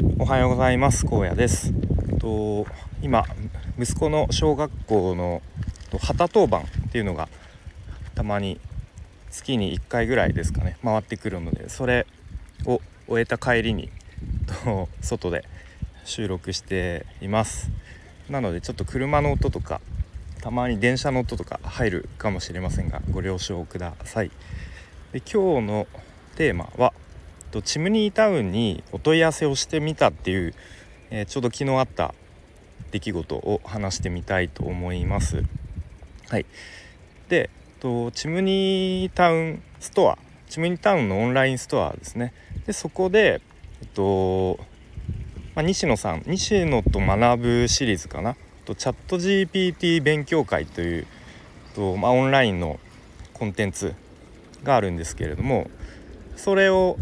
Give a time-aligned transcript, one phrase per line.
[0.00, 1.04] おはようございます。
[1.06, 1.72] 荒野です。
[2.20, 2.66] と
[3.02, 3.24] 今
[3.76, 5.42] 息子の小学校の
[6.00, 7.28] 旗当番っていうのが
[8.14, 8.60] たまに
[9.28, 12.06] 月に1回ぐらいですかね回ってくるのでそれ
[12.64, 13.90] を終えた帰りに
[14.64, 15.44] と外で
[16.04, 17.68] 収録しています。
[18.30, 19.80] なのでちょっと車の音とか
[20.40, 24.30] たまに電車の音とか入るかもしれませんがご了承ください。
[25.12, 25.86] で今日の
[26.36, 26.94] テーマは
[27.50, 30.54] とチムニータウンにお問い合わせをしてみたっていう、
[31.10, 32.14] えー、ちょうど昨日あった
[32.90, 35.42] 出来事を話してみたいと思います。
[36.28, 36.46] はい、
[37.28, 37.50] で
[37.80, 42.32] とチムニータウンストアチムニータウンのオンラインストアですね。
[42.66, 43.40] でそこで、
[43.82, 44.58] えっと
[45.54, 48.36] まあ、西野さん西野と学ぶシリーズかな。
[48.68, 51.06] とチャット GPT 勉強会という
[51.74, 52.78] と、まあ、オンラインの
[53.32, 53.94] コンテンツ
[54.62, 55.70] があるんですけれども
[56.36, 56.98] それを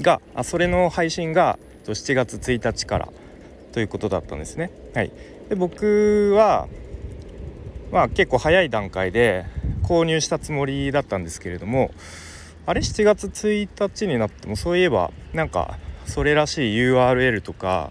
[0.00, 3.08] があそれの配信が7月1日から
[3.72, 4.70] ということだったんですね。
[4.94, 5.12] はい、
[5.48, 6.68] で僕は、
[7.90, 9.46] まあ、結構早い段階で
[9.82, 11.90] 購入したつもりだったんですけれども
[12.66, 17.90] あれ？7月1日になってもそういえばなんかそれらしい URL とか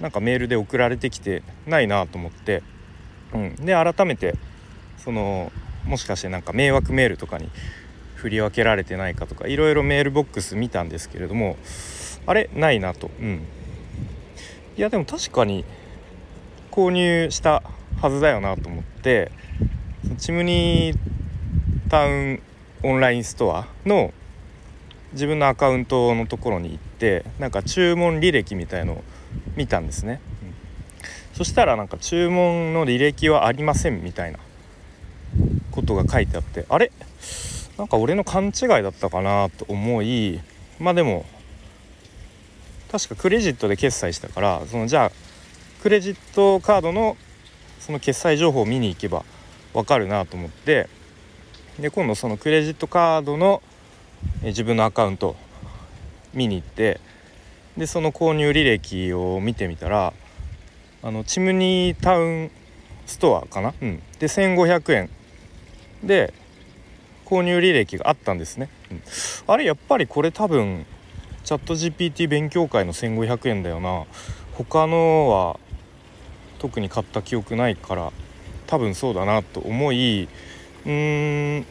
[0.00, 2.62] なんかメールで送られてきてないなと思って、
[3.32, 4.34] うん、で改めて
[4.98, 5.52] その
[5.84, 7.48] もしかしてなんか迷惑メールとかに
[8.22, 11.56] 振り分けられてないかとかいろいろメールボックス見たんですけれども
[12.24, 13.10] あれないなと。
[13.20, 13.42] うん。
[14.76, 15.64] いやでも確かに
[16.70, 17.64] 購入した
[18.00, 19.32] はずだよなと思って
[20.18, 20.96] チムニー
[21.90, 22.42] タウン
[22.84, 24.14] オンラインストアの
[25.12, 29.04] 自分のアカウントのところに行ってなんか注文履歴みたいのを
[29.56, 30.54] 見たんですね、うん、
[31.36, 34.38] そしたらなんか注文の履歴はありませんみたいな
[35.70, 36.92] ことが書いてあってあれ？
[37.82, 40.38] なんか俺の勘違いだったかなと思い
[40.78, 41.26] まあでも
[42.92, 45.12] 確かクレジットで決済したからそのじゃあ
[45.82, 47.16] クレジットカードの
[47.80, 49.24] その決済情報を見に行けば
[49.74, 50.88] 分かるなと思って
[51.80, 53.60] で今度そのクレジットカードの
[54.44, 55.34] 自分のアカウント
[56.34, 57.00] 見に行って
[57.76, 60.12] でその購入履歴を見てみたら
[61.02, 62.50] あのチムニータウン
[63.06, 65.10] ストアかな、うん、で1500円。
[66.04, 66.32] で
[67.32, 69.02] 購入履歴があったんですね、うん、
[69.46, 70.84] あれやっぱりこれ多分
[71.44, 74.04] チャット GPT 勉強会の1500円だよな。
[74.52, 75.58] 他のは
[76.58, 78.12] 特に買った記憶ないから
[78.66, 80.28] 多分そうだなと思い
[80.84, 81.66] うーん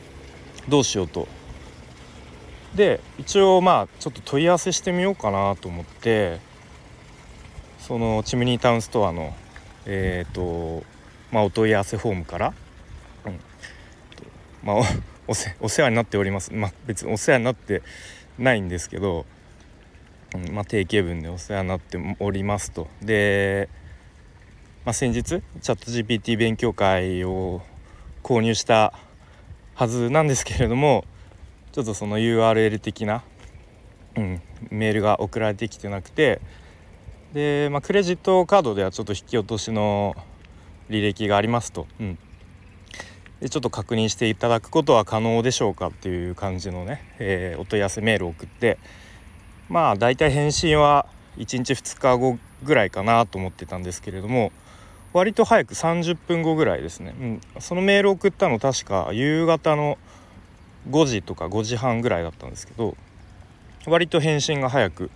[0.68, 1.28] どうしようと。
[2.76, 6.40] で一応まあちょっと問い合わせしてみようかなと思って
[7.80, 9.34] そのチムニータウンストアの
[9.86, 10.84] えっ、ー、と
[11.32, 12.54] まあお問い合わせフォームから、
[13.26, 13.40] うん、
[14.64, 15.11] まあ
[15.60, 16.54] お世話になっております。
[16.54, 17.82] まあ別にお世話になって
[18.38, 19.26] ないんですけど、
[20.36, 22.88] うんまあ、定型文でお世話になっておりますと。
[23.02, 23.70] で、
[24.86, 27.62] まあ、先日チャット GPT 勉強会を
[28.24, 28.94] 購入した
[29.76, 31.06] はずなんですけれども
[31.72, 33.24] ちょっとその URL 的な、
[34.16, 36.42] うん、メールが送られてきてなくて
[37.34, 40.16] で、まあ、クレジットカードではちょっと引き落としの
[40.90, 42.18] 履歴がありますと、うん、
[43.50, 48.78] ちょっと確認していただくことは可能でしょうかっていう感じのね、えー、お問い合わせメールを送って
[49.68, 51.08] まあ大体返信は
[51.38, 54.52] 1日2日後ぐらいかなと思ってたんですけれども
[55.14, 59.98] 割と早く30分後ぐらいですね、うん、そのメールを送ったの確か夕方の
[60.90, 62.96] 5時とか5時半ぐらいだったんですけど
[63.88, 65.10] 割と返信が早く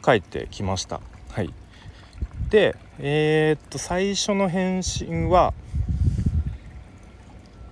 [0.00, 1.00] 返ってきました。
[1.30, 1.52] はい。
[2.48, 5.52] でえー、っと最初の返信は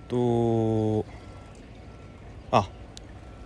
[0.07, 1.05] と
[2.51, 2.69] あ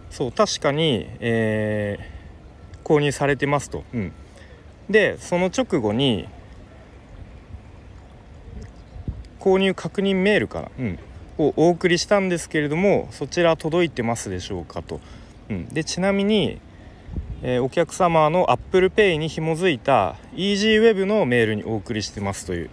[0.09, 3.83] そう確かに、えー、購入されてますと。
[3.93, 4.11] うん、
[4.89, 6.27] でその直後に
[9.39, 10.99] 購入確認メールかな、うん、
[11.37, 14.99] をお送りしたんですけれどもそちら届いてますでしょうかと。
[15.49, 16.59] うん、でちなみに、
[17.41, 22.69] えー、お客様の ApplePay に紐づいた EasyWeb のメールにお送りしてますという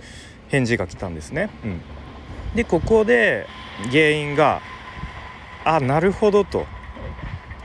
[0.49, 1.51] 返事が来たんですね。
[1.65, 1.81] うん、
[2.55, 3.47] でここで
[3.87, 4.61] 原因が
[5.65, 6.67] あなるほどと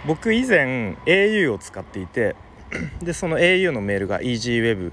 [0.05, 2.35] 僕以前 au を使っていて
[3.01, 4.91] でその au のメールが easyweb.ne.jp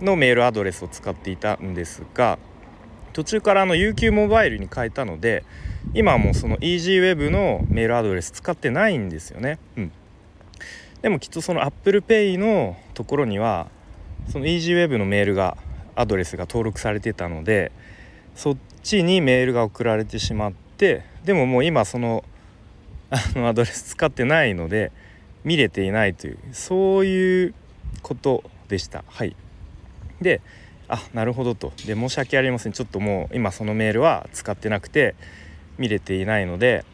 [0.00, 2.38] のメールアドレスを使っていたんですが
[3.12, 5.44] 途中からあの UQ モバイルに変えたので
[5.94, 9.58] 今はもうその EasyWeb のメールアドレス使ってないんですよね。
[9.76, 9.92] うん、
[11.02, 13.68] でもきっとその ApplePay のところには
[14.28, 15.56] その EasyWeb のメールが
[15.96, 17.72] アドレスが登録されてたので
[18.40, 22.24] そっちにメールが送られてしまってでももう今その
[23.10, 24.92] あのアドレス使ってないので
[25.44, 27.54] 見れていないというそういう
[28.00, 29.04] ことでした。
[29.08, 29.36] はい。
[30.22, 30.40] で
[30.88, 31.74] あなるほどと。
[31.84, 32.72] で申し訳ありません。
[32.72, 35.16] ちょっともう今そのメールは使ってなくて
[35.76, 36.86] 見れていないので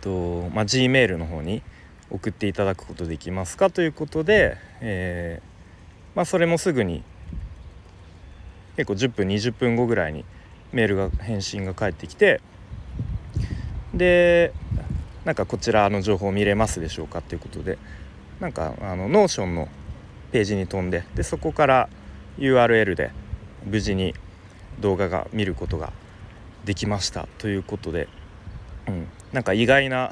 [0.00, 1.62] と、まあ、G メールの方に
[2.10, 7.04] 送っていただくことできますかということで、えー、まあ、それもすぐに
[8.76, 10.24] 結構10分20分後ぐらいに
[10.72, 12.40] メールが返信が返ってきて
[13.94, 14.52] で
[15.24, 17.78] なんかこちらの情報見れますでしょうかっていうことで
[18.40, 19.68] なんかあのノーションの
[20.32, 21.88] ページに飛んででそこから
[22.38, 23.10] URL で
[23.64, 24.14] 無事に
[24.80, 25.92] 動画が見ることが
[26.64, 28.08] できましたということで、
[28.86, 30.10] うん、なんか意外な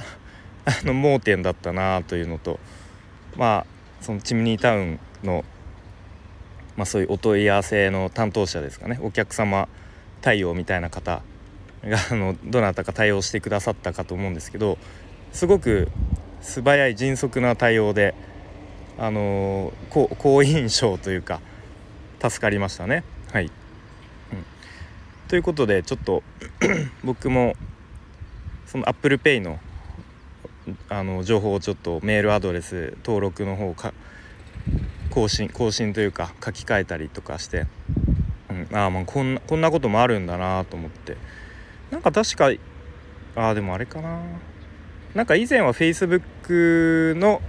[0.65, 2.59] あの盲点だったなというのと
[3.37, 3.67] まあ
[4.01, 5.45] そのチムニータウンの、
[6.77, 9.69] まあ、そういうお問い合わせの担当者ですかねお客様
[10.25, 11.21] 対応みたいな方
[11.85, 14.79] があのどなたか対応してくださったかと思うんですけど
[15.35, 15.91] すごく
[16.41, 18.15] 素早い迅速な対応で
[18.97, 21.41] あの好印象というか
[22.23, 23.05] 助かりましたね。
[23.33, 23.51] はい、うん、
[25.29, 26.23] ということでちょっと
[27.05, 27.53] 僕も
[28.65, 29.59] その ApplePay の
[30.89, 33.93] あの情報をちょっとメールアドレス登録の方か
[35.11, 37.67] 更新更新というか書き換えたりとかして、
[38.73, 41.17] ああまあこんなこんなこともあるんだなと思って。
[41.91, 42.51] なんか確か
[43.37, 44.21] ああでもあれかな。
[45.15, 47.41] なんか以前は Facebook の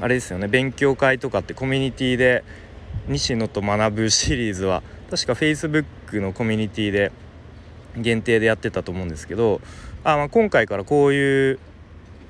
[0.00, 0.48] あれですよね。
[0.48, 2.44] 勉強会とかってコミュニティで
[3.08, 7.12] 西野と学ぶシリーズは確か Facebook のコミュニティで
[7.96, 9.60] 限定でやってたと思うんですけど
[10.04, 11.58] あ、ま、今回からこういう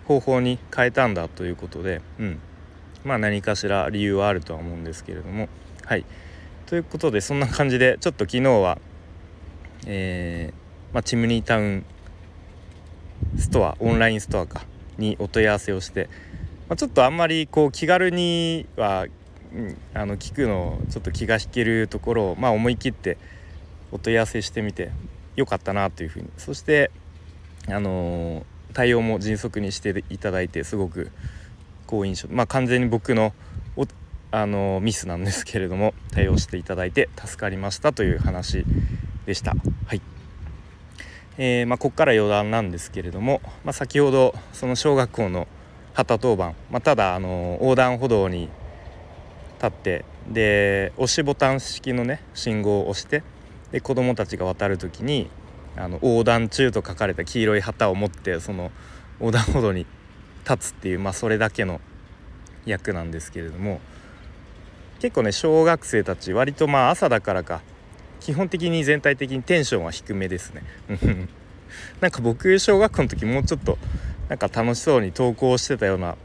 [0.07, 2.41] 方法に変えたんだということで、うん、
[3.05, 5.49] まあ何かしら理由はあるとは思うんですけれども。
[5.85, 6.05] はい。
[6.67, 8.79] ということでそんな感じでちょっと昨日は
[9.87, 11.87] えー、まあ、チムニータウン
[13.39, 14.65] ストアオンラインストアか
[14.99, 16.09] にお問い合わせをして、
[16.69, 19.07] まあ、ちょっとあんまりこう気軽には
[19.95, 23.17] あの聞くのちょっと気が引けるところを、まあ、思い切って
[23.93, 24.91] お問い合わせしてみて
[25.37, 26.29] よかったなというふうに。
[26.37, 26.91] そして
[27.69, 31.11] あのー、対応も迅速にしていただいてすごく
[31.87, 32.29] 好印象。
[32.29, 33.33] まあ完全に僕の
[34.31, 38.65] あの、ミスなんですけれども対応していただいて助かりましたという話
[39.27, 39.55] でした。
[39.87, 40.01] はい
[41.39, 45.47] えーまあ、ここから余談なんですけれども、まあ、先ほどその小学校の
[45.93, 48.49] 旗当番、まあ、ただあの横断歩道に
[49.57, 53.23] 立ってで押しボタン式のね信号を押して
[53.71, 55.29] で子どもたちが渡る時に
[55.77, 58.71] あの横断中と書かれた黄色い旗を持ってその
[59.21, 59.87] 横断歩道に
[60.49, 61.81] 立つっていう、まあ、それだけの
[62.65, 63.81] 役なんですけれども
[65.07, 67.63] 結構ね小学生たち割とまあ朝だからか。
[68.19, 70.63] 基本的に全体的にテンションは低めですね。
[72.01, 73.79] なんか僕小学校の時もうちょっと
[74.29, 76.17] なんか楽しそうに登校してたような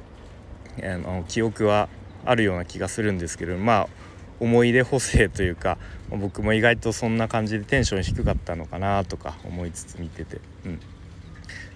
[0.82, 1.90] あの記憶は
[2.26, 3.88] あるような気がするんですけどまあ
[4.40, 5.78] 思い出補正というか
[6.10, 10.80] 僕も意外とそんな感じでテンション低かったのかなとか思いつつ見てて、うん、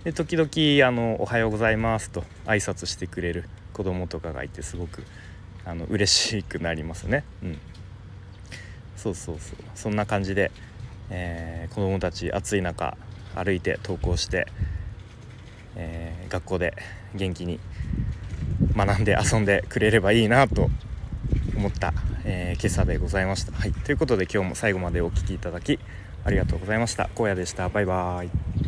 [0.03, 5.03] で時々あの「おはようございます」と挨拶してくれる子供とかがいてすごく
[5.65, 7.23] あの嬉しくなりますね。
[7.43, 7.59] うん、
[8.95, 10.51] そうそうそうそんな感じで、
[11.09, 12.97] えー、子供たち暑い中
[13.35, 14.47] 歩いて登校して、
[15.75, 16.75] えー、学校で
[17.15, 17.59] 元気に
[18.75, 20.69] 学んで遊んでくれればいいなと
[21.55, 23.51] 思った、えー、今朝でございました。
[23.53, 25.79] はい、ということで今日も最後までお聴きいただき
[26.23, 27.09] ありがとうございました。
[27.15, 27.69] 荒野でした。
[27.69, 28.64] バイバーイ。